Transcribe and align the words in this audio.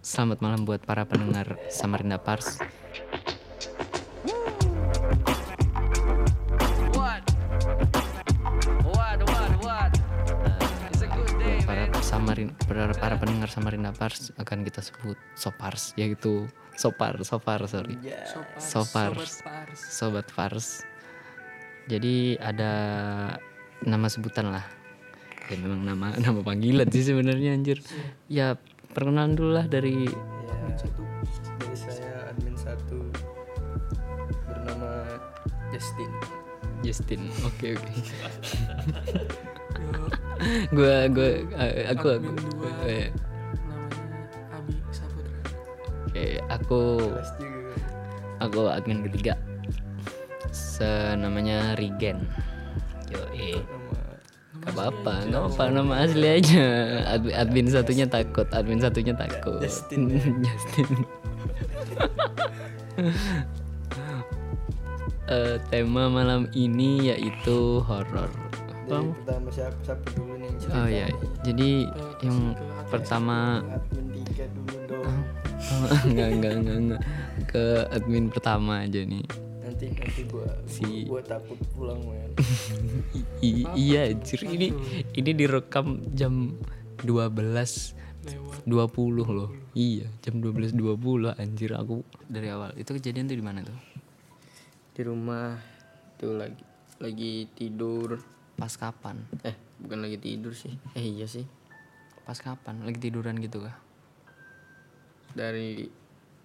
Selamat 0.00 0.40
malam 0.40 0.64
buat 0.64 0.80
para 0.88 1.04
pendengar 1.04 1.60
Samarinda 1.68 2.16
Pars. 2.16 2.56
What? 6.96 7.20
What? 8.88 9.18
What? 9.60 9.92
Para. 11.68 11.84
Samarin 12.00 12.56
para, 12.64 12.96
para 12.96 13.20
pendengar 13.20 13.52
Samarinda 13.52 13.92
Pars 13.92 14.32
akan 14.40 14.64
kita 14.64 14.80
sebut 14.80 15.20
Sopars 15.36 15.92
yaitu 16.00 16.48
Sopar, 16.80 17.20
Sopar 17.20 17.68
sorry. 17.68 18.00
Sopar. 18.56 19.12
Sobat 19.76 20.32
Pars. 20.32 20.80
Jadi 21.92 22.40
ada 22.40 22.72
nama 23.84 24.08
sebutan 24.08 24.48
lah. 24.48 24.64
Ya 25.50 25.58
memang 25.58 25.82
nama 25.82 26.14
nama 26.24 26.40
panggilan 26.46 26.86
sih 26.88 27.04
sebenarnya 27.10 27.52
anjir. 27.52 27.82
Ya 28.30 28.54
perkenalan 28.90 29.38
dulu 29.38 29.50
lah 29.54 29.66
dari 29.70 30.06
Ya, 30.50 30.56
dari 31.62 31.76
saya 31.78 32.30
admin 32.30 32.54
satu 32.58 33.06
bernama 34.50 35.06
Justin. 35.70 36.10
Justin. 36.82 37.20
Oke 37.46 37.78
oke. 37.78 37.92
gua 40.74 41.06
gua 41.12 41.30
eh, 41.60 41.86
aku 41.92 42.06
aku 42.16 42.30
eh, 42.88 43.12
namanya 43.68 44.40
Abi 44.56 44.74
Saputra 44.88 45.40
oke 46.08 46.26
aku 46.50 46.80
aku 48.42 48.60
admin 48.68 49.06
ketiga. 49.06 49.38
Senamanya 50.50 51.78
Rigen. 51.78 52.26
Yo 53.12 53.22
eh. 53.36 53.79
Apa-apa, 54.70 55.14
gak 55.28 55.42
apa 55.54 55.62
nama 55.70 55.94
asli 56.06 56.28
aja. 56.28 56.66
Admin, 57.18 57.34
admin 57.34 57.66
satunya 57.68 58.06
takut, 58.06 58.46
admin 58.54 58.80
satunya 58.80 59.14
takut. 59.14 59.58
Justin, 59.58 60.14
Justin. 60.46 60.90
Eh, 65.30 65.62
tema 65.70 66.10
malam 66.10 66.50
ini 66.58 67.06
yaitu 67.06 67.78
horor. 67.86 68.26
dari 68.90 69.06
pertama 69.14 69.46
siapa 69.54 69.78
siapa 69.86 70.02
dulu 70.18 70.34
nih 70.34 70.50
yang 70.50 70.56
cerita 70.58 70.74
Oh 70.74 70.88
ya, 70.90 71.06
jadi 71.46 71.70
yang 72.26 72.38
pertama 72.90 73.62
admin 73.62 74.26
tiga 74.26 74.50
dulu 74.50 74.76
dong. 74.90 75.14
enggak 76.10 76.28
enggak 76.34 76.54
enggak 76.58 76.76
enggak 76.82 77.02
ke 77.46 77.64
admin 77.94 78.26
pertama 78.26 78.82
aja 78.82 79.06
nih. 79.06 79.22
Nanti 79.80 79.96
nanti 79.96 80.22
gua 80.28 80.44
Si- 80.68 81.08
gua 81.08 81.24
takut 81.24 81.56
pulang 81.72 82.04
men. 82.04 82.36
I- 83.48 83.64
iya, 83.72 84.12
anjir 84.12 84.44
ini 84.44 84.76
ini 85.16 85.30
direkam 85.32 86.04
jam 86.12 86.52
12 87.00 87.96
lewat 88.20 88.60
20 88.68 89.24
loh. 89.24 89.48
Iya, 89.72 90.04
jam 90.20 90.44
12.20 90.44 91.32
anjir 91.32 91.72
aku 91.72 92.04
dari 92.28 92.52
awal. 92.52 92.76
Itu 92.76 92.92
kejadian 92.92 93.32
tuh 93.32 93.40
di 93.40 93.44
mana 93.44 93.64
tuh? 93.64 93.72
Di 94.92 95.00
rumah 95.00 95.56
tuh 96.20 96.36
lagi 96.36 96.60
lagi 97.00 97.48
tidur. 97.56 98.20
Pas 98.60 98.76
kapan? 98.76 99.16
Eh 99.40 99.56
bukan 99.80 100.04
lagi 100.04 100.20
tidur 100.20 100.52
sih. 100.52 100.76
Eh 100.92 101.08
iya 101.08 101.24
sih. 101.24 101.48
Pas 102.28 102.36
kapan? 102.36 102.84
Lagi 102.84 103.00
tiduran 103.00 103.40
gitu 103.40 103.64
kah? 103.64 103.80
Dari 105.32 105.88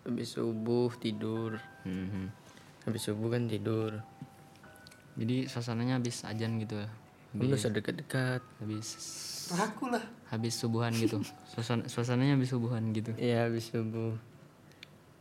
habis 0.07 0.31
subuh 0.31 0.95
tidur. 0.95 1.59
Mhm. 1.83 2.44
Habis 2.85 3.01
subuh 3.03 3.33
kan 3.33 3.49
tidur. 3.49 3.91
Jadi 5.15 5.47
suasananya 5.47 5.97
habis 5.97 6.21
ajan 6.21 6.61
gitu 6.61 6.75
ya. 6.79 6.89
Lu 7.35 7.51
usah 7.51 7.71
dekat-dekat. 7.71 8.41
Habis 8.61 8.87
aku 9.53 9.93
lah 9.93 10.01
habis 10.29 10.57
subuhan 10.57 10.89
gitu. 10.93 11.21
Suasana 11.53 11.85
suasananya 11.85 12.33
habis 12.33 12.49
subuhan 12.49 12.81
gitu. 12.91 13.13
Iya 13.15 13.45
habis 13.45 13.69
subuh 13.69 14.17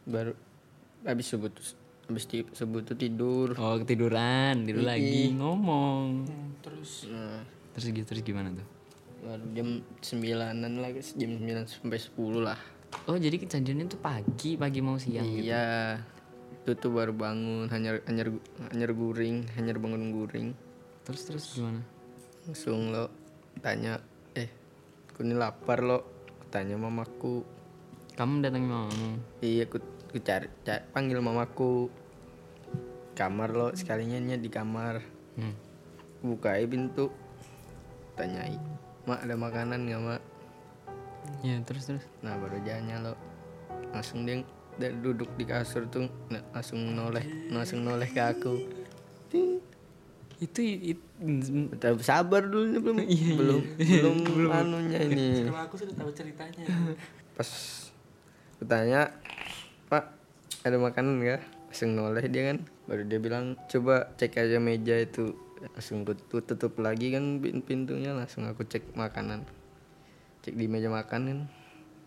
baru 0.05 0.33
habis 1.05 1.27
subuh 1.29 1.48
tuh 1.48 1.65
habis 2.09 2.25
subuh 2.53 2.81
tuh 2.84 2.97
tidur 2.97 3.56
Oh, 3.56 3.77
ketiduran, 3.81 4.65
tidur 4.65 4.84
lagi 4.84 5.33
ngomong. 5.33 6.28
Hmm, 6.28 6.49
terus 6.61 7.09
nah, 7.09 7.41
Terus 7.77 7.84
gitu 7.91 8.06
terus 8.06 8.22
gimana 8.22 8.53
tuh? 8.53 8.69
baru 9.25 9.41
jam 9.56 9.69
sembilanan 10.05 10.84
lagi 10.84 11.00
jam 11.17 11.41
sembilan 11.41 11.65
sampai 11.65 11.97
sepuluh 11.97 12.44
lah 12.44 12.61
Oh, 13.09 13.17
jadi 13.17 13.41
kejadiannya 13.41 13.88
tuh 13.88 13.97
pagi, 13.99 14.55
pagi 14.55 14.78
mau 14.84 15.00
siang 15.00 15.25
gitu. 15.27 15.49
Iya 16.64 16.72
itu 16.72 16.80
tuh 16.80 16.97
baru 16.97 17.12
bangun 17.12 17.69
hanya 17.69 18.00
hanya 18.08 18.25
hanya 18.72 18.86
guring 18.88 19.44
hanya 19.52 19.76
bangun 19.76 20.16
guring. 20.16 20.56
Terus 21.04 21.22
terus 21.28 21.47
gimana? 21.60 21.84
langsung 22.48 22.88
lo 22.88 23.12
tanya 23.60 24.00
eh 24.32 24.48
aku 25.12 25.28
ini 25.28 25.36
lapar 25.36 25.84
lo. 25.84 26.00
Tanya 26.48 26.80
mamaku. 26.80 27.44
Kamu 28.16 28.41
datangin 28.41 28.70
mamamu. 28.70 29.20
iya 29.44 29.66
aku, 29.69 29.82
aku 30.08 30.19
cari, 30.25 30.48
cari 30.64 30.88
panggil 30.88 31.20
mamaku. 31.20 31.92
Kamar 33.12 33.52
lo 33.52 33.69
sekalinya 33.76 34.16
nya 34.16 34.41
di 34.41 34.48
kamar. 34.48 35.04
Hmm. 35.36 35.52
bukai 36.25 36.64
pintu. 36.64 37.12
Tanyai 38.16 38.56
mak 39.04 39.20
ada 39.20 39.36
makanan 39.36 39.84
nggak 39.84 40.00
mak? 40.00 40.22
Ya, 41.44 41.60
terus 41.60 41.92
terus. 41.92 42.04
nah 42.25 42.41
baru 42.41 42.56
jalannya 42.64 42.96
lo. 43.04 43.14
Langsung 43.92 44.25
dia 44.25 44.41
duduk 44.79 45.31
di 45.39 45.45
kasur 45.47 45.87
tuh 45.87 46.11
langsung 46.51 46.83
noleh 46.95 47.23
langsung 47.51 47.87
noleh 47.87 48.11
ke 48.11 48.23
aku. 48.23 48.55
Itu, 49.31 50.61
itu 50.61 50.61
Bentar, 51.25 51.95
sabar 52.03 52.43
dulu 52.43 52.75
nih, 52.75 53.39
belum 53.39 53.59
belum 53.79 54.17
belum 54.37 54.51
anunya 54.51 54.99
ini. 55.07 55.47
Kalau 55.47 55.62
aku 55.62 55.77
sudah 55.79 55.95
tahu 55.95 56.11
ceritanya. 56.11 56.67
Pas 57.39 57.51
aku 58.59 58.65
tanya 58.67 59.15
pak 59.87 60.11
ada 60.67 60.77
makanan 60.77 61.23
nggak? 61.23 61.41
Langsung 61.71 61.95
noleh 61.95 62.27
dia 62.27 62.51
kan. 62.51 62.59
Baru 62.91 63.06
dia 63.06 63.23
bilang 63.23 63.55
coba 63.71 64.11
cek 64.19 64.43
aja 64.43 64.59
meja 64.59 64.99
itu. 64.99 65.39
Langsung 65.65 66.03
aku 66.03 66.19
tu- 66.19 66.45
tutup 66.45 66.77
lagi 66.83 67.15
kan 67.15 67.39
pin- 67.41 67.62
pintunya 67.65 68.11
langsung 68.12 68.45
aku 68.45 68.67
cek 68.67 68.93
makanan. 68.99 69.47
Cek 70.43 70.59
di 70.59 70.67
meja 70.67 70.91
makan 70.91 71.21
kan. 71.25 71.41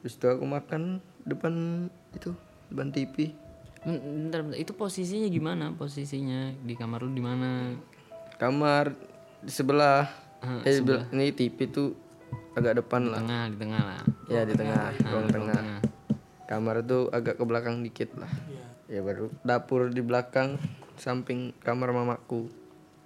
Terus 0.04 0.14
itu 0.20 0.28
aku 0.30 0.46
makan 0.46 1.00
depan 1.24 1.88
itu 2.14 2.36
depan 2.72 2.90
TV 2.92 3.34
Bentar, 3.88 4.44
bentar, 4.44 4.60
itu 4.60 4.76
posisinya 4.76 5.32
gimana? 5.32 5.72
Posisinya 5.72 6.52
di 6.60 6.76
kamar 6.76 7.08
lu 7.08 7.14
di 7.14 7.24
mana? 7.24 7.72
kamar 8.38 8.94
di 9.42 9.52
sebelah. 9.52 10.06
Ah, 10.38 10.62
eh 10.62 10.78
sebelah. 10.78 11.10
ini 11.10 11.34
TV 11.34 11.66
tuh 11.72 11.98
agak 12.54 12.84
depan 12.84 13.10
lah. 13.10 13.22
Tengah, 13.22 13.44
di 13.50 13.58
tengah 13.58 13.82
lah. 13.82 14.02
ya 14.30 14.42
di 14.46 14.54
tengah. 14.54 14.94
Ruang 15.10 15.28
tengah. 15.30 15.58
Tengah. 15.58 15.82
kamar 16.48 16.80
tuh 16.88 17.12
agak 17.12 17.36
ke 17.36 17.44
belakang 17.44 17.84
dikit 17.84 18.16
lah. 18.16 18.32
Iya. 18.48 18.68
ya 18.88 19.00
baru 19.04 19.28
dapur 19.44 19.92
di 19.92 20.00
belakang 20.00 20.56
samping 20.96 21.52
kamar 21.60 21.92
mamaku. 21.92 22.48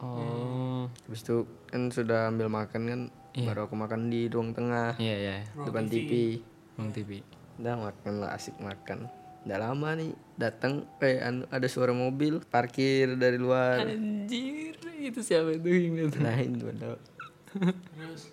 Oh, 0.02 0.90
habis 1.06 1.22
itu 1.22 1.46
kan 1.70 1.94
sudah 1.94 2.34
ambil 2.34 2.50
makan 2.50 2.82
kan 2.90 3.02
baru 3.38 3.70
aku 3.70 3.78
makan 3.78 4.10
di 4.10 4.26
ruang 4.28 4.52
tengah 4.52 4.98
iya 4.98 5.16
iya. 5.16 5.36
depan 5.54 5.86
TV 5.86 6.42
Bang 6.74 6.90
TV. 6.90 7.22
udah 7.62 7.78
makan 7.78 8.14
lah 8.18 8.34
asik 8.34 8.58
makan 8.58 9.06
Udah 9.41 9.57
lama 9.57 9.90
nih 9.97 10.13
datang 10.38 10.85
eh 11.02 11.18
anu, 11.18 11.50
ada 11.50 11.66
suara 11.66 11.94
mobil 11.94 12.41
parkir 12.46 13.18
dari 13.18 13.41
luar. 13.41 13.81
Anjir, 13.90 14.78
itu 15.02 15.19
siapa 15.25 15.57
itu? 15.57 15.66
Yang 15.69 16.13
datang? 16.13 16.24
lain 16.25 16.52
padahal 16.62 17.00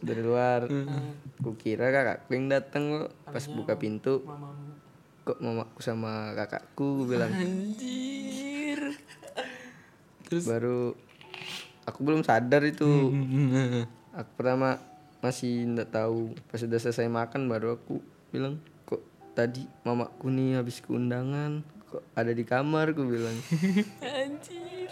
dari 0.04 0.22
luar. 0.22 0.68
Ku 1.41 1.54
kira 1.58 1.91
kakakku 1.91 2.30
yang 2.34 2.47
datang 2.50 2.82
kok 2.92 3.10
pas 3.24 3.44
buka 3.50 3.74
pintu. 3.78 4.22
mamamu. 4.22 4.76
Kok 5.26 5.38
mamaku 5.42 5.80
sama 5.82 6.32
kakakku 6.36 7.08
bilang. 7.08 7.32
Anjir. 7.34 8.94
baru 10.28 10.92
aku 11.88 11.98
belum 12.04 12.20
sadar 12.20 12.60
itu. 12.68 12.88
Aku 14.18 14.30
pertama 14.34 14.82
masih 15.22 15.62
ndak 15.62 15.94
tahu. 15.94 16.34
Pas 16.50 16.58
sudah 16.58 16.74
selesai 16.82 17.06
makan 17.06 17.47
baru 17.47 17.78
aku 17.78 18.02
bilang 18.34 18.58
tadi 19.38 19.62
mamaku 19.81 20.26
nih 20.28 20.59
habis 20.59 20.83
keundangan 20.83 21.62
kok 21.86 22.03
ada 22.12 22.30
di 22.30 22.42
kamar 22.42 22.91
aku 22.91 23.07
bilang 23.07 23.39
Anjir. 24.03 24.91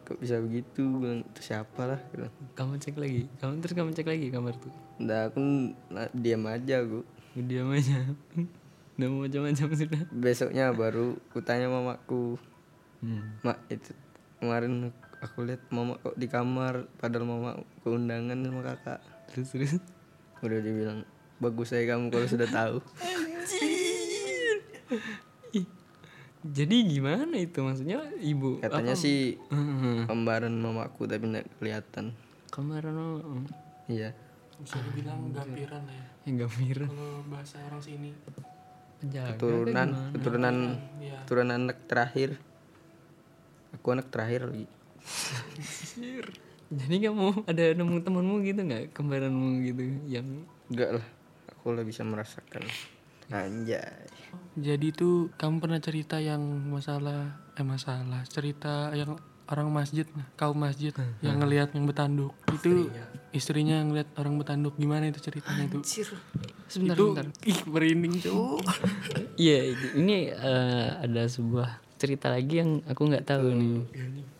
kok 0.00 0.16
bisa 0.16 0.38
begitu 0.38 0.82
bilang 0.94 1.20
itu 1.24 1.40
siapa 1.42 1.84
lah 1.86 2.00
bilang 2.08 2.30
Kamu 2.52 2.76
cek 2.76 2.94
lagi. 2.94 3.26
Kamu 3.36 3.58
terus 3.58 3.74
kamu 3.74 3.90
cek 3.90 4.06
lagi 4.06 4.26
kamar 4.28 4.54
tuh. 4.54 4.70
ndak 4.96 5.20
aku 5.28 5.40
na- 5.88 6.12
diam 6.12 6.44
aja 6.44 6.80
aku 6.80 7.02
Diam 7.36 7.66
aja. 7.68 7.98
Udah 8.94 9.08
mau 9.10 9.26
macam-macam 9.26 9.68
sudah. 9.74 10.02
besoknya 10.08 10.70
baru 10.70 11.18
aku 11.26 11.38
tanya 11.40 11.66
mamaku 11.66 12.38
Hmm. 12.96 13.36
mak 13.40 13.60
itu 13.68 13.92
kemarin 14.38 14.88
aku 15.18 15.44
lihat 15.44 15.60
mama 15.68 15.98
kok 15.98 16.14
di 16.14 16.24
kamar 16.24 16.88
padahal 16.96 17.26
mama 17.26 17.50
keundangan 17.80 18.38
sama 18.38 18.64
kakak 18.64 19.00
Terus 19.28 19.48
terus. 19.50 19.72
udah 20.40 20.56
dibilang 20.58 21.04
bagus 21.44 21.68
saya 21.68 21.84
kamu 21.86 22.08
kalau 22.08 22.24
sudah 22.26 22.48
tahu 22.48 22.76
Ih, 25.50 25.66
Jadi 26.42 26.76
gimana 26.90 27.34
itu 27.34 27.56
maksudnya 27.58 28.04
ibu? 28.18 28.60
katanya 28.60 28.92
sih 28.94 29.40
Heeh. 29.48 30.04
kembaran 30.04 30.52
mamaku 30.54 31.04
tapi 31.04 31.24
nggak 31.26 31.46
kelihatan 31.54 32.12
Kamar 32.48 32.84
no. 32.86 33.20
iya 33.86 34.12
bisa 34.56 34.78
dibilang 34.82 35.28
gampiran 35.30 35.82
ya 35.84 36.04
Yang 36.24 36.36
gamiran. 36.42 36.88
Kalau 36.88 37.10
bahasa 37.26 37.56
orang 37.62 37.82
sini. 37.82 38.10
Penjaga. 38.96 39.34
keturunan 39.34 39.88
keturunan 40.12 40.56
Ya. 40.96 41.16
keturunan 41.22 41.58
anak 41.60 41.78
terakhir 41.84 42.38
aku 43.72 43.86
anak 43.90 44.08
terakhir 44.08 44.46
lagi 44.46 44.66
Jadi 46.70 46.96
kamu 46.98 47.44
ada 47.44 47.64
nemu 47.72 47.96
temanmu 48.00 48.36
gitu 48.42 48.60
nggak 48.60 48.84
kembaranmu 48.92 49.48
gitu 49.62 49.82
yang 50.06 50.26
enggak 50.66 50.96
lah 50.96 51.06
aku 51.64 51.72
lah 51.72 51.80
bisa 51.80 52.04
merasakan. 52.04 52.60
Anjay. 53.32 54.04
Jadi 54.52 54.92
itu 54.92 55.32
kamu 55.40 55.64
pernah 55.64 55.80
cerita 55.80 56.20
yang 56.20 56.44
masalah 56.68 57.40
eh 57.56 57.64
masalah 57.64 58.20
cerita 58.28 58.92
yang 58.92 59.16
orang 59.48 59.72
masjid 59.72 60.04
nah, 60.12 60.28
kaum 60.36 60.60
masjid 60.60 60.92
yang 61.24 61.40
ngelihat 61.40 61.72
yang 61.72 61.88
betanduk 61.88 62.36
itu 62.52 62.92
istrinya. 63.32 63.80
ngelihat 63.80 64.08
orang 64.20 64.40
betanduk 64.40 64.76
gimana 64.76 65.08
itu 65.08 65.20
ceritanya 65.20 65.68
itu 65.68 66.04
sebentar 66.68 66.96
itu 66.96 67.06
sebentar. 67.12 67.24
ih 67.52 67.58
merinding 67.68 68.14
cowok 68.24 68.60
Iya 69.36 69.76
ini 70.00 70.32
eh, 70.32 70.88
ada 70.96 71.28
sebuah 71.28 71.83
cerita 72.04 72.28
lagi 72.28 72.54
yang 72.56 72.84
aku 72.84 73.02
nggak 73.02 73.24
tahu 73.24 73.46
nih. 73.50 73.80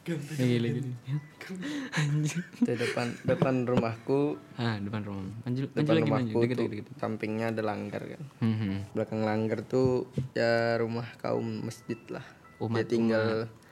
Lagi 0.06 0.56
lagi. 0.58 0.80
Anjir. 1.94 2.40
di 2.58 2.72
depan 2.74 3.06
depan 3.22 3.54
rumahku 3.62 4.36
Ah 4.54 4.76
depan 4.78 5.00
rumah. 5.02 5.28
Maju 5.42 5.60
depan 5.66 5.94
lagi 5.94 6.04
maju. 6.06 6.24
rumahku 6.24 6.38
Deket 6.40 6.56
tuh 6.56 6.66
deket 6.66 6.84
deket. 6.86 6.96
sampingnya 6.96 7.46
ada 7.50 7.62
langgar 7.62 8.02
kan 8.02 8.22
Hmm, 8.38 8.56
hmm. 8.58 8.76
belakang 8.92 9.22
langgar 9.22 9.58
tuh 9.62 10.04
ya 10.32 10.52
rumah 10.76 11.04
kaum 11.18 11.44
masjid 11.62 12.00
lah 12.08 12.24
Umat- 12.58 12.80
dia 12.80 12.86
tinggal 12.86 13.28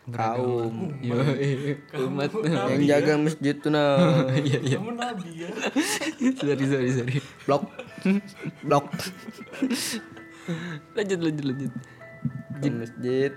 kaum 0.07 0.93
Yo, 0.99 1.17
eh, 1.33 1.81
umat. 2.03 2.29
yang 2.43 2.83
jaga 2.87 3.13
masjid 3.17 3.55
tuh 3.55 3.71
nah 3.71 3.97
Iya 4.39 4.59
iya. 4.61 4.77
kamu 4.77 4.93
nabi 4.93 5.29
ya 5.39 5.51
sorry 6.35 6.65
sorry 6.67 6.91
sorry. 6.91 7.17
blok 7.43 7.65
blok 8.63 8.85
Lanjut 10.93 11.19
lanjut 11.21 11.45
lanjut. 11.47 11.73
di 12.55 12.69
masjid 12.69 13.33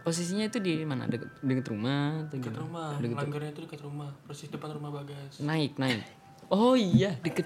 Posisinya 0.00 0.44
itu 0.44 0.58
di 0.58 0.80
mana? 0.82 1.04
Deket, 1.04 1.28
deket 1.38 1.66
rumah 1.68 2.24
atau 2.24 2.34
dekat 2.34 2.56
rumah 2.56 2.96
langgarnya 2.96 3.50
itu 3.50 3.60
dekat 3.62 3.80
rumah 3.80 4.08
persis 4.24 4.48
depan 4.48 4.72
rumah 4.72 4.90
bagas 4.90 5.38
Naik 5.38 5.76
naik. 5.76 6.00
Oh 6.48 6.72
iya 6.72 7.14
deket. 7.20 7.44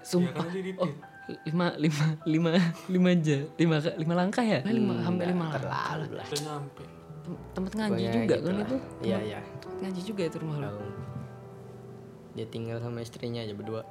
Sumpah. 0.00 0.36
karena 0.36 0.52
dia 0.52 0.64
di- 0.68 0.76
Oh 0.76 0.92
lima 1.24 1.72
lima 1.74 2.06
lima 2.28 2.50
lima 2.84 3.08
aja 3.10 3.38
lima 3.56 3.76
lima 3.96 4.14
langkah 4.14 4.44
ya? 4.44 4.60
Lima 4.62 5.00
hampir 5.00 5.24
lima 5.26 5.48
langkah. 5.48 6.04
udah 6.04 6.26
nyampe 6.38 6.84
Tem- 7.24 7.40
Tempat 7.56 7.72
ngaji 7.74 7.92
Pokoknya 7.96 8.12
juga 8.12 8.34
gitu 8.36 8.44
kan 8.44 8.52
lah. 8.54 8.62
itu? 8.62 8.76
iya 9.00 9.18
iya 9.24 9.38
Tempat 9.56 9.78
ngaji 9.80 10.00
juga 10.04 10.22
itu 10.22 10.36
rumah 10.38 10.56
lo. 10.60 10.84
Dia 12.34 12.44
tinggal 12.44 12.76
sama 12.78 13.00
istrinya 13.00 13.40
aja 13.40 13.54
berdua 13.54 13.82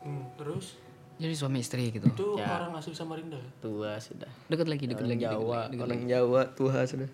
Hmm, 0.00 0.24
terus 0.36 0.76
Jadi 1.14 1.30
suami 1.32 1.58
istri 1.58 1.88
gitu. 1.88 2.04
itu 2.04 2.28
Ya. 2.34 2.58
orang 2.58 2.74
asli 2.74 2.90
Samarinda 2.90 3.36
ya? 3.36 3.48
tua 3.60 3.96
sudah. 3.98 4.26
Deket 4.46 4.66
lagi 4.66 4.84
deket 4.84 5.00
orang 5.00 5.10
lagi. 5.10 5.20
deket 5.20 5.32
Jawa 5.32 5.54
lagi, 5.56 5.70
deket 5.70 5.84
orang 5.84 6.02
Jawa 6.04 6.40
tua 6.52 6.78
sudah. 6.84 7.10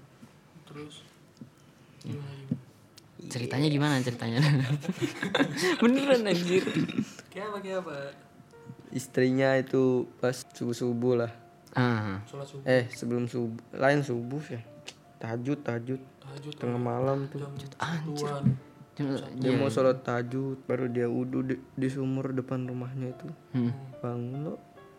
Terus? 0.64 0.94
Gimana 2.00 2.32
gimana? 2.32 2.58
Ceritanya 3.20 3.68
gimana 3.68 3.94
ceritanya? 4.06 4.38
Beneran 5.78 6.22
anjir. 6.24 6.64
kayak 7.28 7.46
apa 7.46 7.58
kayak 7.60 7.78
apa? 7.82 7.94
Istrinya 8.90 9.54
itu 9.54 10.08
pas 10.18 10.34
subuh 10.50 10.72
subuh 10.72 11.14
lah. 11.16 11.32
Ah, 11.70 12.18
sholat 12.24 12.48
subuh. 12.48 12.64
Eh 12.64 12.88
sebelum 12.90 13.28
subuh 13.28 13.54
lain 13.72 14.00
subuh 14.00 14.42
ya 14.42 14.60
tahajud 15.20 15.60
tahajud. 15.60 16.00
Tahajud 16.18 16.52
tengah 16.56 16.80
malam 16.80 17.28
tuh. 17.28 17.38
Jam 17.38 17.52
cuma 17.54 18.40
dia 19.40 19.52
mau 19.56 19.72
sholat 19.72 20.04
tahajud 20.04 20.60
baru 20.68 20.86
dia 20.92 21.06
wudhu 21.08 21.40
di, 21.44 21.54
di 21.76 21.88
sumur 21.88 22.36
depan 22.36 22.68
rumahnya 22.68 23.16
itu. 23.16 23.28
Hmm. 23.56 23.72
bangun 24.04 24.40
lo. 24.44 24.54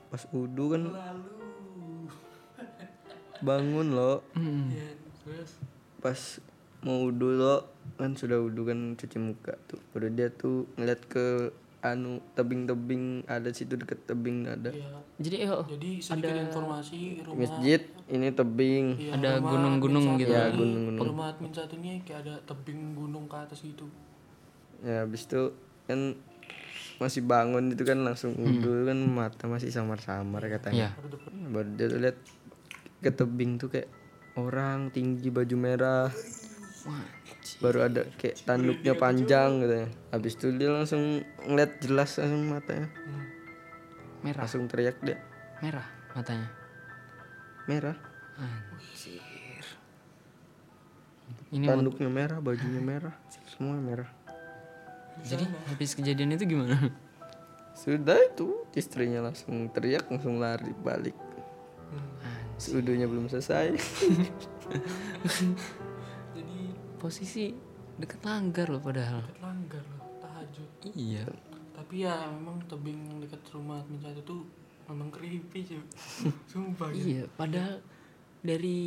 Pas 0.10 0.24
wudhu 0.34 0.74
kan 0.74 0.82
lalu. 0.90 1.34
Bangun 3.48 3.88
lo. 3.94 4.26
Hmm. 4.34 4.74
ya 4.74 4.90
terus? 5.22 5.62
Pas 6.02 6.20
mau 6.82 7.06
wudhu 7.06 7.38
lo 7.38 7.70
kan 8.02 8.18
sudah 8.18 8.42
wudhu 8.42 8.66
kan 8.66 8.98
cuci 8.98 9.18
muka 9.22 9.54
tuh. 9.70 9.82
Baru 9.94 10.10
dia 10.10 10.34
tuh 10.34 10.66
ngeliat 10.78 11.06
ke 11.06 11.54
anu 11.82 12.22
tebing-tebing 12.38 13.26
ada 13.26 13.50
situ 13.50 13.74
deket 13.74 14.06
tebing 14.06 14.46
ada. 14.46 14.70
Ya 14.70 15.02
Jadi 15.18 15.36
oh, 15.50 15.66
jadi 15.66 15.90
sedikit 15.98 16.38
informasi 16.38 17.26
rumah. 17.26 17.42
Masjid 17.42 17.82
ini 18.06 18.30
tebing. 18.30 18.86
Ya, 19.02 19.18
ada 19.18 19.32
gunung-gunung 19.42 20.22
gitu. 20.22 20.30
ya 20.30 20.54
gunung-gunung. 20.54 21.02
Rumah 21.02 21.28
admin 21.34 21.50
satu 21.50 21.74
ini 21.82 22.06
kayak 22.06 22.26
ada 22.26 22.34
tebing 22.46 22.94
gunung 22.94 23.26
ke 23.26 23.38
atas 23.38 23.66
gitu. 23.66 23.90
Ya 24.86 25.06
habis 25.06 25.26
itu 25.26 25.58
kan 25.90 26.18
masih 27.02 27.26
bangun 27.26 27.74
itu 27.74 27.82
kan 27.82 27.98
langsung 28.06 28.38
wudhu 28.38 28.86
kan 28.86 28.98
mata 29.02 29.50
masih 29.50 29.74
samar-samar 29.74 30.46
katanya. 30.46 30.94
Ya. 30.94 31.02
ada 31.02 31.18
baru 31.50 31.70
dia 31.74 31.86
tuh 31.90 32.00
lihat 32.00 32.18
ke 33.02 33.10
tebing 33.10 33.58
tuh 33.58 33.74
kayak 33.74 33.90
orang 34.38 34.94
tinggi 34.94 35.34
baju 35.34 35.56
merah. 35.58 36.14
Wah, 36.86 37.06
baru 37.62 37.90
ada 37.90 38.02
kayak 38.18 38.46
tanduknya 38.46 38.94
panjang 38.94 39.66
gitu 39.66 39.76
ya. 39.86 39.88
Habis 40.14 40.34
itu 40.38 40.48
dia 40.56 40.70
langsung 40.72 41.26
ngeliat 41.46 41.72
jelas 41.82 42.10
langsung 42.22 42.42
matanya. 42.48 42.88
Merah, 44.22 44.42
langsung 44.46 44.64
teriak 44.70 44.98
dia. 45.02 45.18
Merah 45.62 45.88
matanya. 46.14 46.50
merah. 47.70 47.98
Anjir. 48.38 49.66
Ini 51.54 51.66
tanduknya 51.68 52.10
merah 52.10 52.38
bajunya 52.42 52.82
merah 52.82 53.14
semua 53.52 53.78
merah. 53.78 54.10
Jadi 55.22 55.46
habis 55.70 55.94
kejadian 55.94 56.34
itu 56.34 56.58
gimana? 56.58 56.90
sudah 57.72 58.20
itu 58.20 58.68
istrinya 58.78 59.26
langsung 59.26 59.70
teriak 59.72 60.06
langsung 60.10 60.42
lari 60.42 60.74
balik. 60.82 61.16
Sudunya 62.62 63.10
belum 63.10 63.26
selesai 63.26 63.74
Posisi 67.02 67.50
deket 67.98 68.22
langgar 68.22 68.68
loh 68.68 68.78
padahal. 68.80 69.22
dekat 69.24 69.42
langgar 69.42 69.84
loh 69.84 70.02
tahajud. 70.20 70.70
Iya. 70.92 71.26
tapi 71.74 72.06
ya 72.06 72.14
memang 72.30 72.62
tebing 72.64 72.98
dekat 73.20 73.42
rumah 73.50 73.82
admin 73.82 73.98
satu 74.00 74.22
tuh 74.22 74.42
memang 74.86 75.10
creepy 75.10 75.66
cuy 75.66 75.82
sumpah 76.52 76.88
gitu 76.90 77.10
Iya, 77.12 77.24
padahal 77.32 77.82
dari 78.40 78.80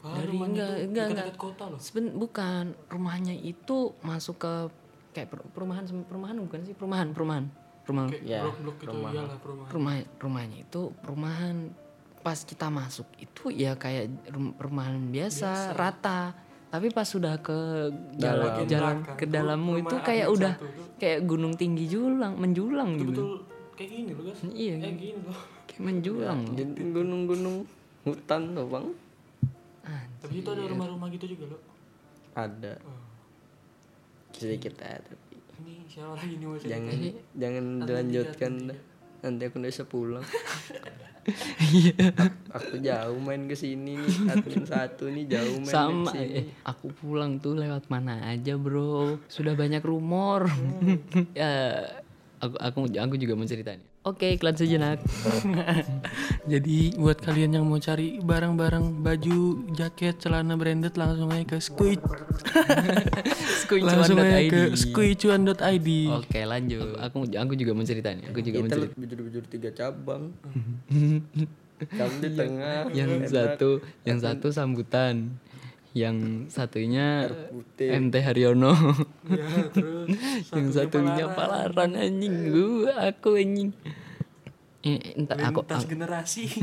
dari 0.00 0.36
enggak 0.36 0.70
enggak 0.84 1.06
enggak. 1.08 1.26
kota 1.36 1.64
loh. 1.66 1.78
Seben, 1.78 2.14
bukan 2.14 2.70
rumahnya 2.88 3.32
itu 3.32 3.94
masuk 4.00 4.38
ke 4.38 4.52
kayak 5.12 5.28
per- 5.28 5.48
perumahan 5.48 5.86
perumahan 6.02 6.36
bukan 6.36 6.60
sih? 6.62 6.72
Perumahan 6.72 7.08
perumahan. 7.10 7.44
Perumahan 7.82 8.08
kayak 8.10 8.22
Ya, 8.22 8.42
blok-blok 8.44 8.76
gitu 8.78 8.96
iyalah 9.00 9.38
perumahan. 9.38 9.70
Rumah 9.70 9.94
rumahnya 10.18 10.58
itu 10.60 10.80
perumahan. 10.96 11.56
Pas 12.18 12.38
kita 12.38 12.66
masuk 12.68 13.06
itu 13.16 13.48
ya 13.48 13.74
kayak 13.74 14.10
rum- 14.28 14.52
perumahan 14.52 14.98
biasa, 15.08 15.72
rata 15.72 16.34
tapi 16.68 16.92
pas 16.92 17.08
sudah 17.08 17.40
ke 17.40 17.88
jalan 18.20 18.44
Bagian 18.44 18.68
jalan 18.68 18.96
ke 19.16 19.24
dalammu 19.24 19.72
itu 19.80 19.96
kayak 20.04 20.28
udah 20.28 20.52
tuh. 20.60 20.96
kayak 21.00 21.24
gunung 21.24 21.56
tinggi 21.56 21.88
julang 21.88 22.36
menjulang 22.36 23.00
gitu. 23.00 23.12
Betul 23.24 23.58
kayak 23.78 23.90
gini 23.94 24.10
loh 24.10 24.22
guys 24.26 24.40
iya. 24.50 24.74
Kayak 24.82 24.96
gini 24.98 25.20
loh. 25.22 25.38
Kayak 25.70 25.82
menjulang. 25.86 26.40
Di 26.58 26.62
gunung-gunung 26.90 27.56
hutan 28.02 28.42
loh 28.58 28.66
bang. 28.66 28.86
Tapi 30.18 30.34
itu 30.42 30.48
ada 30.50 30.62
rumah-rumah 30.66 31.08
gitu 31.14 31.26
juga 31.30 31.44
loh. 31.54 31.60
Ada. 32.34 32.74
Oh. 32.82 33.02
sedikit 34.34 34.74
ada. 34.82 35.14
Tapi 35.14 35.68
ini 35.72 35.86
siapa 35.90 36.14
lagi 36.14 36.34
nih 36.38 36.46
jangan 36.66 36.94
jangan 37.34 37.64
dilanjutkan 37.86 38.52
dah. 38.70 38.78
Nanti 39.24 39.42
aku 39.48 39.56
udah 39.58 39.70
bisa 39.70 39.84
pulang. 39.84 40.24
Iya. 41.68 42.08
Aku 42.56 42.80
jauh 42.80 43.20
main 43.20 43.44
ke 43.44 43.52
sini 43.52 44.00
nih 44.00 44.32
admin 44.32 44.64
satu 44.64 45.12
nih 45.12 45.28
jauh 45.28 45.60
main 45.60 45.74
sama 45.76 46.08
ke 46.08 46.24
sini. 46.24 46.36
eh, 46.40 46.46
aku 46.64 46.88
pulang 46.88 47.36
tuh 47.36 47.52
lewat 47.52 47.92
mana 47.92 48.24
aja 48.32 48.56
bro. 48.56 49.20
Sudah 49.28 49.52
banyak 49.52 49.84
rumor. 49.84 50.48
Ya 51.36 51.84
aku 52.40 52.56
aku 52.56 52.78
aku 52.96 53.14
juga 53.20 53.36
mau 53.36 53.44
oke 54.04 54.26
iklan 54.38 54.54
sejenak. 54.54 54.98
Jadi 56.52 56.94
buat 56.96 57.18
kalian 57.18 57.58
yang 57.58 57.64
mau 57.66 57.80
cari 57.80 58.22
barang-barang 58.22 59.02
baju, 59.02 59.68
jaket, 59.74 60.22
celana 60.22 60.54
branded 60.54 60.94
langsung 60.94 61.32
aja 61.34 61.44
ke 61.44 61.58
squid. 61.58 62.00
langsung 63.88 64.18
aja 64.20 64.40
ke 64.48 64.62
squicuan.id. 64.78 65.88
oke 66.12 66.40
lanjut. 66.46 66.96
Aku 67.02 67.16
aku 67.26 67.52
juga 67.58 67.72
mau 67.74 67.84
ceritanya 67.84 68.28
aku 68.30 68.40
juga 68.40 68.64
mau 68.64 68.70
cerita. 68.70 68.94
bujur-bujur 68.96 69.42
tiga 69.50 69.70
cabang. 69.74 70.30
Kamu 71.78 72.14
di 72.18 72.30
tengah. 72.34 72.90
Yang 72.90 73.30
satu 73.30 73.70
yang 74.02 74.18
satu 74.18 74.50
sambutan 74.50 75.38
yang 75.96 76.46
satunya. 76.52 77.32
MT 77.78 78.14
Haryono 78.20 78.76
Ya, 79.28 79.48
terus 79.72 80.08
yang 80.56 80.68
satunya 80.72 81.24
palaran 81.32 81.96
anjing 81.96 82.52
gua 82.52 83.12
aku 83.12 83.40
anjing 83.40 83.72
ini 84.84 84.98
entah 85.18 85.36
aku 85.36 85.64
lintas 85.64 85.84
generasi. 85.88 86.44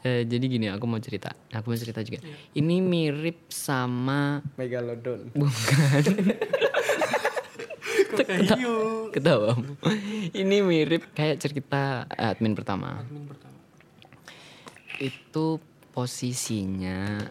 Eh, 0.00 0.24
jadi 0.24 0.40
gini 0.48 0.64
aku 0.72 0.88
mau 0.88 0.96
cerita 0.96 1.28
aku 1.52 1.68
mau 1.68 1.76
cerita 1.76 2.00
juga 2.00 2.24
ini 2.56 2.80
mirip 2.80 3.52
sama 3.52 4.40
megalodon 4.56 5.28
bukan 5.36 6.00
Kayu. 8.10 9.10
Ketawa. 9.14 9.54
Ini 10.34 10.62
mirip 10.66 11.14
kayak 11.14 11.42
cerita 11.42 12.06
admin 12.10 12.54
pertama. 12.58 13.02
Admin 13.02 13.26
pertama. 13.26 13.58
Itu 14.98 15.58
posisinya 15.94 17.30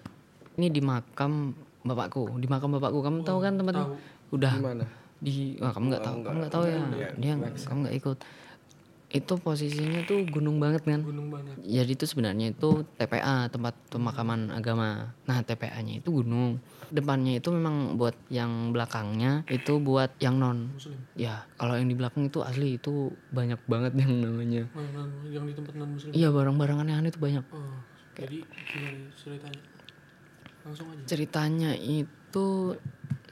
ini 0.59 0.67
di 0.67 0.83
makam 0.83 1.55
bapakku, 1.87 2.35
di 2.35 2.47
makam 2.51 2.75
bapakku. 2.75 2.99
Kamu 2.99 3.23
tahu 3.23 3.39
kan 3.39 3.55
tempat 3.55 3.73
tahu. 3.79 3.95
udah 4.29 4.53
Gimana? 4.59 4.85
di 5.19 5.57
wah, 5.57 5.71
kamu 5.73 5.85
nggak 5.89 6.03
tahu, 6.03 6.17
kamu 6.21 6.37
nggak 6.43 6.53
tahu 6.53 6.63
ya. 6.67 6.79
Dia 7.15 7.33
kamu 7.39 7.79
nggak 7.87 7.97
ikut. 7.97 8.19
Itu 9.09 9.41
posisinya 9.41 10.05
tuh 10.05 10.21
gunung 10.29 10.61
banget 10.61 10.85
kan. 10.85 11.01
Gunung 11.01 11.33
banget. 11.33 11.57
Jadi 11.65 11.97
itu 11.97 12.05
sebenarnya 12.05 12.53
itu 12.53 12.85
TPA 12.93 13.49
tempat 13.49 13.73
pemakaman 13.89 14.53
agama. 14.53 15.17
Nah 15.25 15.41
TPA-nya 15.41 15.97
itu 15.97 16.13
gunung. 16.13 16.61
Depannya 16.93 17.41
itu 17.41 17.49
memang 17.49 17.97
buat 17.97 18.13
yang 18.29 18.69
belakangnya 18.69 19.49
itu 19.49 19.81
buat 19.81 20.13
yang 20.21 20.37
non. 20.37 20.69
Muslim. 20.77 21.01
Ya 21.17 21.41
kalau 21.57 21.73
yang 21.73 21.89
di 21.89 21.97
belakang 21.97 22.29
itu 22.29 22.45
asli 22.45 22.77
itu 22.77 23.09
banyak 23.33 23.57
banget 23.65 23.97
yang 23.97 24.13
namanya. 24.13 24.69
Oh, 24.77 24.85
yang, 25.25 25.49
di 25.49 25.57
tempat 25.57 25.73
non 25.73 25.89
muslim. 25.97 26.13
Iya 26.13 26.29
barang-barang 26.29 26.77
aneh-aneh 26.85 27.09
itu 27.09 27.17
banyak. 27.17 27.45
Oh, 27.49 27.81
jadi 28.13 28.45
gimana 28.45 29.09
ceritanya? 29.17 29.78
Langsung 30.69 30.88
aja. 30.93 31.01
Ceritanya 31.09 31.73
itu 31.73 32.77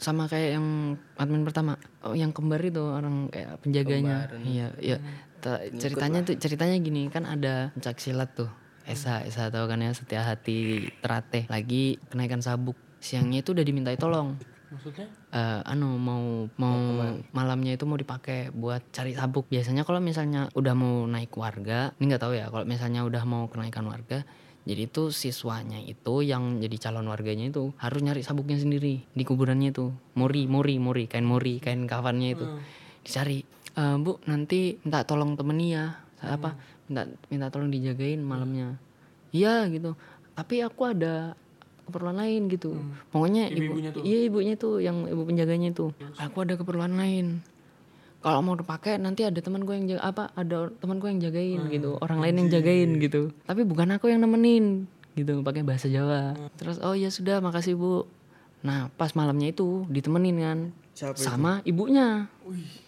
sama 0.01 0.25
kayak 0.25 0.58
yang 0.58 0.98
admin 1.22 1.46
pertama. 1.46 1.77
Oh, 2.01 2.17
yang 2.17 2.34
kembar 2.34 2.62
itu 2.65 2.82
orang 2.82 3.29
kayak 3.29 3.62
penjaganya. 3.62 4.25
Iya, 4.41 4.67
iya. 4.82 4.98
Ta- 5.38 5.62
ceritanya 5.70 6.25
tuh 6.25 6.34
ceritanya 6.41 6.82
gini 6.82 7.13
kan 7.13 7.29
ada 7.29 7.70
pencak 7.77 8.01
silat 8.01 8.34
tuh. 8.34 8.50
Esa, 8.89 9.22
Esa 9.22 9.53
tahu 9.53 9.70
kan 9.70 9.84
ya 9.84 9.94
setia 9.94 10.25
hati 10.25 10.89
terate 10.98 11.46
lagi 11.46 12.01
kenaikan 12.10 12.41
sabuk. 12.41 12.74
Siangnya 12.98 13.46
itu 13.46 13.53
udah 13.53 13.62
dimintai 13.62 14.00
tolong. 14.01 14.34
Maksudnya? 14.67 15.08
eh 15.32 15.62
anu 15.63 15.96
mau 15.96 16.48
mau 16.60 16.79
malamnya 17.36 17.75
itu 17.75 17.84
mau 17.88 17.96
dipakai 17.96 18.51
buat 18.51 18.79
cari 18.91 19.12
sabuk 19.15 19.48
biasanya 19.51 19.84
kalau 19.84 20.00
misalnya 20.00 20.51
udah 20.56 20.72
mau 20.75 21.03
naik 21.03 21.36
warga 21.36 21.91
ini 22.00 22.12
nggak 22.12 22.24
tahu 22.24 22.34
ya 22.36 22.48
kalau 22.48 22.63
misalnya 22.63 23.03
udah 23.03 23.24
mau 23.27 23.48
kenaikan 23.51 23.84
warga 23.88 24.24
jadi 24.68 24.92
itu 24.92 25.16
siswanya 25.16 25.80
itu 25.80 26.20
yang 26.22 26.60
jadi 26.60 26.76
calon 26.76 27.08
warganya 27.08 27.48
itu 27.48 27.72
harus 27.80 28.04
nyari 28.04 28.20
sabuknya 28.20 28.60
sendiri 28.60 29.00
di 29.08 29.24
kuburannya 29.24 29.72
itu. 29.72 29.96
Mori 30.20 30.44
mori 30.44 30.76
mori 30.76 31.08
kain 31.08 31.24
mori 31.24 31.64
kain 31.64 31.88
kafannya 31.88 32.36
itu. 32.36 32.46
Dicari 33.08 33.48
"Eh, 33.80 33.96
bu 33.96 34.20
nanti 34.28 34.76
minta 34.84 35.08
tolong 35.08 35.40
temeni 35.40 35.72
ya. 35.72 35.96
Saya 36.20 36.36
apa 36.36 36.60
minta 36.92 37.08
minta 37.32 37.48
tolong 37.48 37.72
dijagain 37.72 38.20
malamnya. 38.20 38.76
Iya 39.32 39.72
gitu. 39.72 39.96
Tapi 40.36 40.60
aku 40.60 40.82
ada 40.92 41.32
keperluan 41.88 42.20
lain 42.20 42.52
gitu. 42.52 42.76
Pokoknya 43.16 43.48
ibu 43.48 43.72
Ibu-ibunya 43.72 43.90
tuh? 43.96 44.04
iya 44.04 44.20
ibunya 44.28 44.54
tuh 44.60 44.84
yang 44.84 45.08
ibu 45.08 45.24
penjaganya 45.24 45.72
itu. 45.72 45.96
Aku 46.20 46.44
ada 46.44 46.60
keperluan 46.60 47.00
lain 47.00 47.40
kalau 48.22 48.40
mau 48.42 48.56
dipakai 48.58 48.98
nanti 48.98 49.24
ada 49.24 49.38
teman 49.40 49.64
gue 49.64 49.76
yang 49.78 49.88
jaga 49.88 50.02
apa 50.04 50.24
ada 50.34 50.74
teman 50.82 50.98
gue 50.98 51.10
yang 51.10 51.22
jagain 51.22 51.62
gitu 51.70 52.02
orang 52.02 52.20
lain 52.20 52.36
yang 52.46 52.50
jagain 52.50 52.90
gitu. 52.98 53.30
Tapi 53.46 53.62
bukan 53.64 53.94
aku 53.94 54.10
yang 54.10 54.20
nemenin 54.22 54.90
gitu 55.18 55.42
pakai 55.42 55.66
bahasa 55.66 55.90
Jawa. 55.90 56.34
Terus 56.58 56.78
oh 56.82 56.94
ya 56.94 57.10
sudah 57.14 57.42
makasih 57.42 57.78
bu. 57.78 58.06
Nah 58.66 58.90
pas 58.98 59.14
malamnya 59.14 59.54
itu 59.54 59.86
ditemenin 59.90 60.38
kan 60.42 60.60
Siapa 60.98 61.13
sama 61.22 61.62
ibunya. 61.62 62.25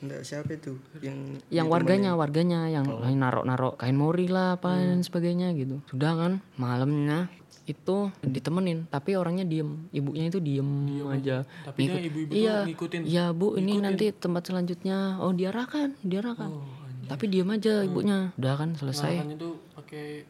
Enggak 0.01 0.25
siapa 0.25 0.49
itu? 0.57 0.81
Yang 0.97 1.45
yang 1.53 1.69
warganya 1.69 2.17
warganya 2.17 2.65
yang 2.65 2.89
lain 2.89 3.21
narok-narok 3.21 3.77
kain 3.77 3.93
mori 3.93 4.25
lah 4.25 4.57
apa 4.57 4.81
dan 4.81 5.05
sebagainya 5.05 5.53
gitu. 5.53 5.77
Sudah 5.85 6.17
kan 6.17 6.31
malamnya 6.57 7.29
itu 7.69 8.09
ditemenin 8.25 8.89
tapi 8.89 9.13
orangnya 9.13 9.45
diem. 9.45 9.85
Ibunya 9.93 10.25
itu 10.25 10.41
diem, 10.41 10.65
aja. 11.05 11.45
Tapi 11.69 11.85
dia 11.85 11.93
Ngikut- 11.93 12.07
ibu-ibu 12.09 12.31
iya 12.33 12.55
ngikutin. 12.65 13.01
iya 13.05 13.25
bu 13.29 13.61
ini 13.61 13.77
nanti 13.77 14.09
tempat 14.09 14.49
selanjutnya. 14.49 15.21
Oh 15.21 15.29
diarahkan 15.29 15.93
diarahkan. 16.01 16.49
Oh, 16.49 16.65
tapi 17.05 17.29
diem 17.29 17.45
aja 17.45 17.85
ibunya. 17.85 18.33
Udah 18.41 18.57
kan 18.57 18.73
selesai. 18.73 19.21
Tuh 19.37 19.61
pakai 19.77 20.25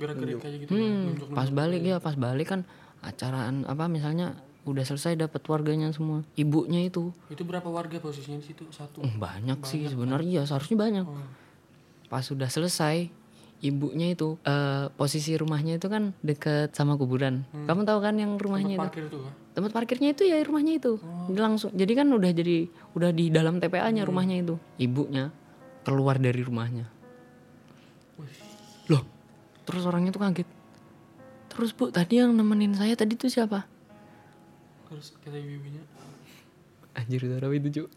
gerak-gerik 0.00 0.40
kayak 0.40 0.64
gitu. 0.64 0.72
Hmm, 0.72 1.36
pas 1.36 1.52
balik 1.52 1.84
ya 1.84 2.00
pas 2.00 2.16
balik 2.16 2.56
kan 2.56 2.64
acaraan 3.04 3.68
apa 3.68 3.84
misalnya 3.92 4.40
udah 4.62 4.84
selesai 4.86 5.18
dapat 5.18 5.42
warganya 5.50 5.90
semua. 5.90 6.22
Ibunya 6.38 6.86
itu. 6.86 7.10
Itu 7.26 7.42
berapa 7.42 7.66
warga 7.66 7.98
posisinya 7.98 8.38
di 8.38 8.46
situ? 8.46 8.62
Satu. 8.70 9.02
Hmm, 9.02 9.18
banyak 9.18 9.58
sih 9.66 9.90
sebenarnya. 9.90 10.28
iya 10.28 10.42
seharusnya 10.46 10.78
banyak. 10.78 11.06
Oh. 11.06 11.40
pas 12.12 12.20
sudah 12.20 12.44
selesai 12.44 13.08
ibunya 13.64 14.12
itu 14.12 14.36
eh, 14.44 14.92
posisi 15.00 15.32
rumahnya 15.32 15.80
itu 15.80 15.88
kan 15.88 16.12
deket 16.20 16.76
sama 16.76 17.00
kuburan. 17.00 17.48
Kamu 17.64 17.88
tahu 17.88 17.98
kan 18.04 18.14
yang 18.20 18.36
rumahnya 18.36 18.76
itu? 18.76 18.84
Parkir 18.84 19.06
tuh 19.08 19.24
kan? 19.24 19.34
tempat 19.52 19.72
parkirnya 19.72 20.12
itu 20.12 20.28
ya 20.28 20.36
rumahnya 20.44 20.76
itu. 20.76 21.00
Dia 21.32 21.40
langsung 21.40 21.72
jadi 21.72 21.92
kan 22.04 22.08
udah 22.12 22.30
jadi 22.36 22.68
udah 22.92 23.10
di 23.16 23.32
dalam 23.32 23.64
TPA-nya 23.64 24.04
rumahnya 24.04 24.44
itu. 24.44 24.54
Ibunya 24.76 25.32
keluar 25.88 26.20
dari 26.20 26.44
rumahnya. 26.44 26.84
Loh 28.92 29.02
terus 29.64 29.88
orangnya 29.88 30.12
tuh 30.12 30.20
kaget. 30.20 30.48
Terus 31.48 31.70
bu 31.72 31.88
tadi 31.88 32.20
yang 32.20 32.36
nemenin 32.36 32.76
saya 32.76 32.92
tadi 32.92 33.16
tuh 33.16 33.32
siapa 33.32 33.71
Terus 34.92 35.16
kata 35.24 35.40
ibu-ibunya, 35.40 35.80
anjir 36.92 37.24
suara 37.24 37.48
apa 37.48 37.56
itu 37.56 37.68
cuk? 37.72 37.88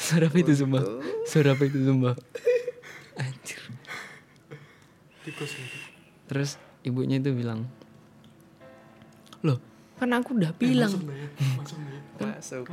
Suara 0.00 0.24
apa 0.32 0.36
itu 0.40 0.52
sumpah 0.56 0.82
suara 1.28 1.52
apa 1.52 1.62
itu 1.68 1.78
sumpah 1.84 2.16
anjir. 3.20 3.60
Tikus 5.24 5.52
gitu. 5.52 5.76
terus 6.24 6.56
ibunya 6.80 7.20
itu 7.20 7.28
bilang 7.36 7.68
loh 9.44 9.60
kan 10.00 10.08
aku 10.16 10.32
udah 10.32 10.56
bilang. 10.56 10.88
Masuk 10.88 11.04
dah 11.04 11.16
ya, 11.16 11.28
masuk 11.60 11.78
dah 11.80 11.92
ya. 11.92 12.00
masuk. 12.40 12.64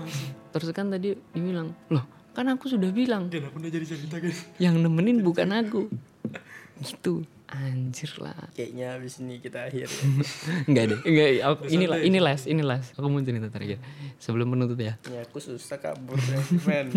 terus 0.56 0.70
kan 0.72 0.88
tadi 0.88 1.20
dibilang 1.36 1.76
loh 1.92 2.08
kan 2.32 2.48
aku 2.48 2.72
sudah 2.72 2.88
bilang. 2.96 3.28
Kenapa 3.28 3.60
udah 3.60 3.72
jadi 3.72 3.84
cerita 3.84 4.16
guys? 4.16 4.48
yang 4.64 4.80
nemenin 4.80 5.20
bukan 5.20 5.52
aku. 5.52 5.92
Gitu 6.80 7.28
anjir 7.52 8.12
lah. 8.24 8.36
Kayaknya 8.56 8.86
habis 8.96 9.20
ini 9.20 9.44
kita 9.44 9.68
akhir 9.68 9.88
ya. 9.92 10.04
enggak 10.70 10.86
deh 10.88 11.00
enggak 11.04 11.30
aku, 11.44 11.62
ini 11.68 11.86
lah 11.86 12.00
ini 12.00 12.20
las 12.24 12.48
ini 12.48 12.64
aku 12.64 13.08
mau 13.12 13.20
cerita 13.20 13.52
terakhir 13.52 13.80
sebelum 14.18 14.56
penutup 14.56 14.80
ya. 14.80 14.96
Ya 15.12 15.22
aku 15.28 15.44
susah 15.44 15.78
kabur 15.84 16.16
men 16.64 16.96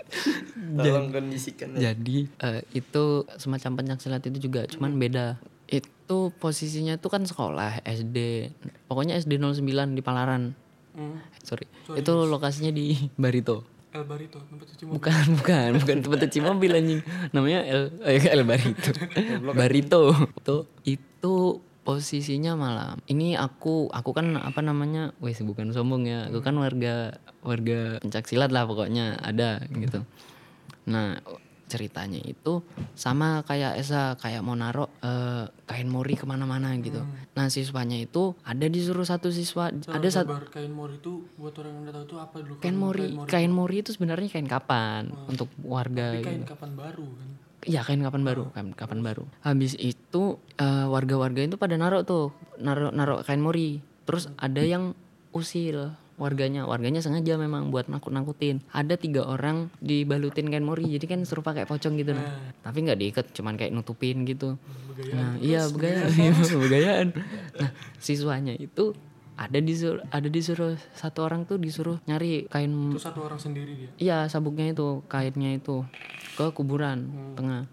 tolong 0.78 1.08
kondisikan 1.08 1.74
ya. 1.76 1.92
jadi 1.92 2.18
eh, 2.28 2.60
itu 2.76 3.24
semacam 3.40 3.70
pencak 3.80 3.98
silat 4.04 4.22
itu 4.28 4.48
juga 4.50 4.68
cuman 4.68 4.94
beda. 5.00 5.40
Itu 5.68 6.32
posisinya 6.40 6.96
tuh 6.96 7.12
kan 7.12 7.24
sekolah 7.24 7.84
SD 7.84 8.50
pokoknya 8.88 9.16
SD 9.20 9.40
09 9.40 9.96
di 9.96 10.02
Palaran. 10.04 10.52
Hmm. 10.98 11.22
sorry, 11.46 11.70
itu 11.94 12.10
lokasinya 12.26 12.74
di 12.74 12.98
Barito 13.22 13.77
El 13.88 14.04
Barito, 14.04 14.36
tempat 14.44 14.66
cuci 14.68 14.84
mobil. 14.84 14.96
bukan 15.00 15.24
bukan 15.40 15.68
bukan 15.80 15.96
tempat 16.04 16.18
cuci 16.28 16.40
mobil 16.44 16.70
anjing. 16.76 17.00
Namanya 17.32 17.60
El 17.64 17.82
eh, 18.04 18.20
El 18.28 18.42
Barito. 18.44 18.90
Barito. 19.56 20.00
Itu 20.36 20.56
itu 20.84 21.34
posisinya 21.88 22.52
malam. 22.52 23.00
Ini 23.08 23.40
aku 23.40 23.88
aku 23.88 24.10
kan 24.12 24.36
apa 24.36 24.60
namanya? 24.60 25.16
Wes 25.24 25.40
bukan 25.40 25.72
sombong 25.72 26.04
ya. 26.04 26.28
Aku 26.28 26.44
kan 26.44 26.52
warga 26.60 27.16
warga 27.40 27.96
pencak 28.04 28.28
silat 28.28 28.52
lah 28.52 28.68
pokoknya 28.68 29.16
ada 29.24 29.64
gitu. 29.72 30.04
Nah 30.84 31.24
ceritanya 31.68 32.18
itu 32.24 32.64
sama 32.96 33.44
kayak 33.44 33.78
Esa 33.78 34.16
kayak 34.16 34.40
mau 34.40 34.56
naruh 34.56 34.88
eh, 35.04 35.46
kain 35.68 35.86
mori 35.86 36.16
ke 36.16 36.24
mana-mana 36.24 36.72
gitu 36.80 37.04
nah 37.36 37.46
siswanya 37.52 38.00
itu 38.00 38.34
ada 38.42 38.66
disuruh 38.66 39.04
satu 39.04 39.28
siswa 39.28 39.70
ada 39.70 40.08
satu 40.08 40.32
kain 40.50 40.72
mori 40.72 40.96
itu 40.98 41.22
buat 41.36 41.54
orang 41.60 41.84
yang 41.84 41.94
tahu 41.94 42.04
itu 42.08 42.16
apa 42.16 42.36
dulu? 42.42 42.54
kain 42.58 42.76
mori 42.76 43.06
kain 43.28 43.52
mori 43.52 43.76
itu 43.84 43.92
sebenarnya 43.92 44.28
kain 44.32 44.48
kapan 44.48 45.12
untuk 45.28 45.52
warga 45.60 46.16
Tapi 46.16 46.24
kain 46.24 46.42
gitu. 46.42 46.50
kapan 46.56 46.70
baru 46.74 47.06
kan? 47.06 47.30
Iya 47.66 47.82
kain 47.82 47.98
kapan 47.98 48.22
baru, 48.22 48.44
kain 48.54 48.70
kapan 48.70 49.02
baru. 49.02 49.26
Habis 49.42 49.74
itu 49.82 50.38
eh, 50.62 50.86
warga-warga 50.86 51.42
itu 51.42 51.58
pada 51.58 51.74
naruh 51.74 52.06
tuh, 52.06 52.30
naruh 52.62 52.94
naruh 52.94 53.26
kain 53.26 53.42
mori. 53.42 53.82
Terus 54.06 54.30
ada 54.38 54.62
yang 54.62 54.94
usil 55.34 55.90
warganya, 56.18 56.66
warganya 56.66 56.98
sengaja 56.98 57.38
memang 57.38 57.70
buat 57.70 57.86
nakut-nakutin. 57.86 58.60
Ada 58.74 58.98
tiga 58.98 59.24
orang 59.24 59.70
dibalutin 59.78 60.50
kain 60.50 60.66
mori, 60.66 60.90
jadi 60.90 61.06
kan 61.06 61.22
suruh 61.22 61.46
pakai 61.46 61.64
pocong 61.64 61.94
gitu 61.96 62.12
nah. 62.12 62.52
Tapi 62.66 62.84
nggak 62.84 62.98
diikat, 62.98 63.26
cuman 63.32 63.54
kayak 63.54 63.72
nutupin 63.72 64.26
gitu. 64.26 64.58
Nah 65.14 65.38
iya 65.38 65.70
begayaan, 65.70 66.10
iya, 66.20 66.32
begayaan. 66.34 67.08
Nah 67.62 67.70
siswanya 68.02 68.52
itu 68.58 68.92
ada 69.38 69.58
disuruh 69.62 70.02
ada 70.10 70.26
disuruh 70.26 70.74
satu 70.98 71.22
orang 71.22 71.46
tuh 71.46 71.62
disuruh 71.62 72.02
nyari 72.10 72.50
kain 72.50 72.74
Itu 72.90 72.98
satu 72.98 73.22
orang 73.22 73.38
sendiri 73.38 73.72
dia. 73.78 73.90
Iya 73.96 74.18
sabuknya 74.26 74.74
itu 74.74 75.06
kainnya 75.06 75.54
itu 75.54 75.86
ke 76.34 76.50
kuburan 76.50 77.06
tengah. 77.38 77.70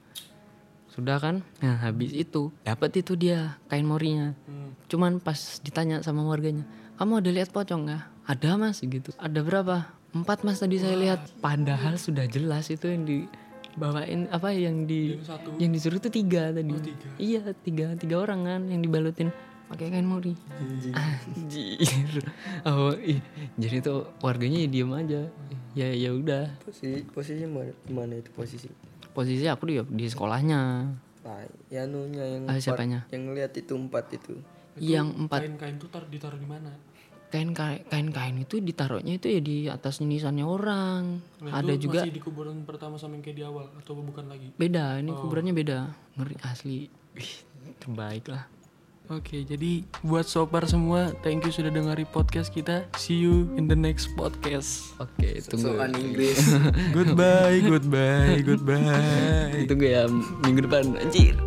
Sudah 0.93 1.17
kan? 1.17 1.41
Nah 1.59 1.81
habis 1.81 2.13
itu 2.13 2.53
dapat 2.61 3.01
itu 3.01 3.17
dia 3.17 3.57
kain 3.65 3.83
morinya. 3.83 4.37
Hmm. 4.45 4.77
Cuman 4.85 5.17
pas 5.17 5.57
ditanya 5.65 6.05
sama 6.05 6.21
warganya, 6.23 6.63
kamu 7.01 7.25
ada 7.25 7.29
lihat 7.33 7.49
pocong 7.49 7.89
nggak? 7.89 8.14
Ada 8.25 8.55
mas 8.55 8.81
gitu. 8.81 9.13
Ada 9.15 9.39
berapa? 9.39 9.85
Empat 10.11 10.41
mas 10.41 10.57
tadi 10.57 10.77
saya 10.77 10.95
lihat. 10.95 11.19
Padahal 11.39 11.95
sudah 11.95 12.25
jelas 12.25 12.67
itu 12.67 12.85
yang 12.85 13.03
dibawain 13.03 14.25
apa 14.29 14.49
yang 14.49 14.83
di 14.83 15.13
Yang 15.13 15.27
satu. 15.29 15.49
yang 15.57 15.71
disuruh 15.71 15.99
tuh 15.99 16.09
tiga 16.09 16.49
tadi. 16.49 16.71
Oh, 16.71 16.81
tiga. 16.81 17.07
Iya 17.17 17.41
tiga 17.55 17.85
tiga 17.93 18.15
orang 18.17 18.41
kan 18.43 18.61
yang 18.65 18.81
dibalutin. 18.81 19.29
Pakai 19.65 19.89
kain 19.89 20.05
mori 20.05 20.37
anjir. 20.93 20.93
Oh 22.63 22.93
ih. 22.95 23.17
Jadi 23.57 23.81
tuh 23.81 24.09
warganya 24.19 24.61
ya 24.61 24.69
diem 24.69 24.91
aja. 24.91 25.21
Ya 25.73 25.89
ya 25.89 26.09
udah. 26.11 26.53
Posisi 26.61 27.01
posisi 27.03 27.43
mana, 27.43 27.73
mana 27.87 28.13
itu 28.15 28.29
posisi? 28.31 28.69
Posisi 29.09 29.45
aku 29.45 29.65
di 29.65 29.75
di 29.83 30.05
sekolahnya. 30.05 30.61
Nah, 31.25 31.41
ya 31.67 31.81
anunya 31.83 32.21
yang 32.21 32.43
Ah, 32.45 32.55
empat- 32.55 33.09
yang 33.09 33.23
lihat 33.33 33.51
itu 33.53 33.73
empat 33.73 34.05
itu. 34.13 34.37
Yang 34.77 35.07
empat. 35.17 35.39
Kain-kain 35.41 35.75
tuh 35.75 35.89
tar 35.89 36.05
ditaruh 36.05 36.37
di 36.37 36.45
mana? 36.45 36.69
Kain 37.35 37.83
kain 37.91 38.07
kain 38.15 38.35
itu 38.39 38.63
ditaruhnya 38.63 39.19
itu 39.19 39.27
ya 39.27 39.41
di 39.43 39.57
atas 39.67 39.99
nisannya 39.99 40.47
orang. 40.47 41.19
Nah, 41.43 41.51
ada 41.59 41.75
itu 41.75 41.91
juga 41.91 42.07
masih 42.07 42.15
di 42.15 42.23
kuburan 42.23 42.63
pertama 42.63 42.95
sama 42.95 43.19
yang 43.19 43.23
kayak 43.27 43.37
di 43.37 43.43
awal 43.43 43.67
atau 43.75 43.99
bukan 43.99 44.31
lagi? 44.31 44.55
beda 44.55 45.03
ini 45.03 45.11
kuburannya 45.11 45.51
beda. 45.51 45.79
Ngeri 46.15 46.35
asli. 46.47 46.87
Wih, 47.11 47.33
terbaik 47.83 48.31
lah. 48.31 48.47
Oke, 49.05 49.45
jadi 49.45 49.85
buat 50.01 50.25
sopar 50.25 50.65
semua, 50.65 51.13
thank 51.21 51.45
you 51.45 51.53
sudah 51.53 51.69
dengari 51.69 52.09
podcast 52.09 52.49
kita. 52.49 52.89
See 52.97 53.21
you 53.21 53.53
in 53.53 53.69
the 53.69 53.77
next 53.77 54.09
podcast. 54.17 54.97
oke 54.97 55.29
tunggu. 55.45 55.77
Soal 55.77 55.93
Inggris. 55.93 56.41
Goodbye, 56.95 57.61
goodbye, 57.61 58.41
goodbye. 58.49 59.61
tunggu 59.69 59.85
ya 59.85 60.09
minggu 60.41 60.65
depan. 60.65 60.97
Anjir 60.97 61.37